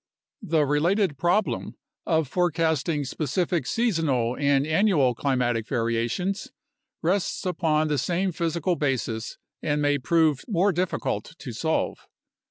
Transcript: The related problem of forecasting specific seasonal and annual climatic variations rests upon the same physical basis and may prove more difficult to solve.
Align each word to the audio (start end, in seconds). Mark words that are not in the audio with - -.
The 0.41 0.65
related 0.65 1.19
problem 1.19 1.75
of 2.07 2.27
forecasting 2.27 3.05
specific 3.05 3.67
seasonal 3.67 4.35
and 4.35 4.65
annual 4.65 5.13
climatic 5.13 5.67
variations 5.67 6.51
rests 7.03 7.45
upon 7.45 7.87
the 7.87 7.99
same 7.99 8.31
physical 8.31 8.75
basis 8.75 9.37
and 9.61 9.79
may 9.79 9.99
prove 9.99 10.43
more 10.47 10.71
difficult 10.71 11.35
to 11.37 11.51
solve. 11.53 12.07